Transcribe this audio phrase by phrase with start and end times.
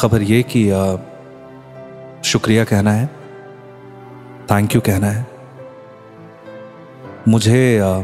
[0.00, 0.96] खबर ये कि आ,
[2.24, 3.06] शुक्रिया कहना है।
[4.50, 5.26] थैंक यू कहना है।
[7.28, 8.02] मुझे आ,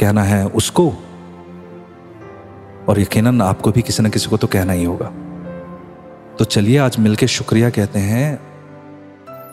[0.00, 0.88] कहना है उसको
[2.88, 5.12] और यकीनन आपको भी किसी न किसी को तो कहना ही होगा।
[6.36, 8.36] तो चलिए आज मिलके शुक्रिया कहते हैं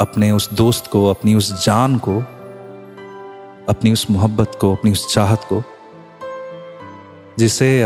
[0.01, 2.19] अपने उस दोस्त को अपनी उस जान को
[3.69, 5.63] अपनी उस मोहब्बत को अपनी उस चाहत को
[7.39, 7.83] जिसे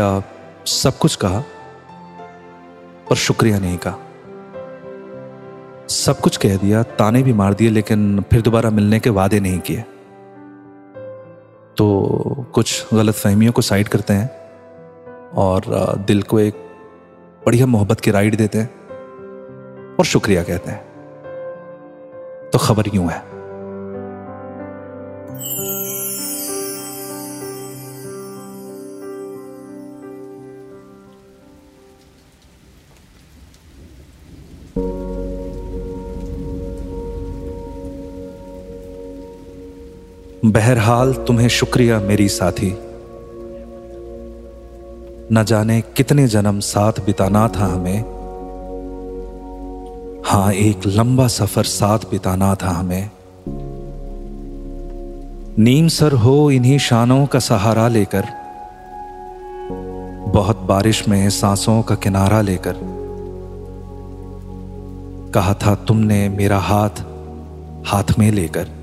[0.66, 1.42] सब कुछ कहा।
[3.10, 3.98] पर शुक्रिया नहीं कहा
[5.88, 9.58] सब कुछ कह दिया, ताने भी मार दिए, लेकिन फिर दोबारा मिलने के वादे नहीं
[9.60, 9.84] किए।
[11.76, 14.30] तो कुछ गलत फहमियों को साइड करते हैं
[15.32, 15.62] और
[16.06, 16.54] दिल को एक
[17.46, 20.80] बढ़िया मोहब्बत की राइड देते हैं और शुक्रिया कहते हैं।
[22.52, 23.37] तो खबर यूँ है।
[40.48, 42.70] बहरहाल तुम्हें शुक्रिया मेरी साथी।
[45.32, 48.00] न जाने कितने जन्म साथ बिताना था हमें।
[50.26, 53.10] हाँ, एक लंबा सफ़र साथ बिताना था हमें।
[55.58, 58.24] नीम सर हो इन्हीं शानों का सहारा लेकर,
[60.28, 62.76] बहुत बारिश में सांसों का किनारा लेकर।
[65.34, 67.04] कहा था, तुमने मेरा हाथ
[67.86, 68.77] हाथ में लेकर।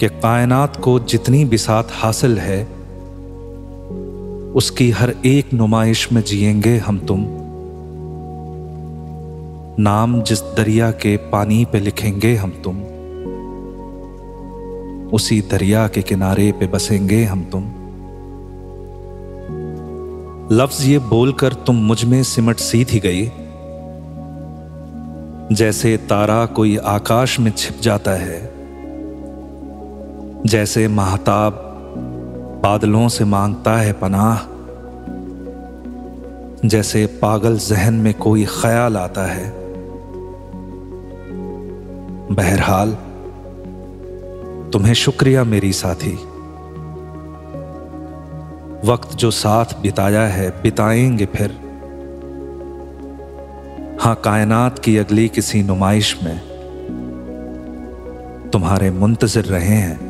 [0.00, 2.64] कि कायनात को जितनी बिसात हासिल है,
[4.52, 7.26] उसकी हर एक नुमाइश में जिएँगे हम तुम।
[9.82, 12.76] नाम जिस दरिया के पानी पे लिखेंगे हम तुम,
[15.08, 17.62] उसी दरिया के किनारे पे बसेंगे हम तुम।
[20.56, 23.26] लफ्ज ये बोलकर तुम मुझमें सिमट सी थी गई,
[25.56, 28.59] जैसे तारा कोई आकाश में छिप जाता है।
[30.46, 31.52] जैसे महताब
[32.62, 34.38] बादलों से माँगता है पनाह,
[36.68, 39.54] जैसे पागल जहन में कोई ख्याल आता है।
[42.32, 42.92] बहरहाल,
[44.72, 46.14] तुम्हें शुक्रिया मेरी साथी।
[48.84, 51.50] वक्त जो साथ बिताया है, बिताएँगे फिर।
[54.00, 56.50] हाँ, कायनात की अगली किसी नुमाइश में
[58.52, 60.09] तुम्हारे मुंतजर रहे हैं।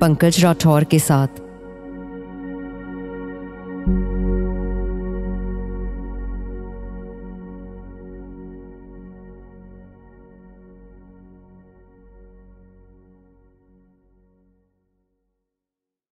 [0.00, 1.49] पंकज राठौर के साथ।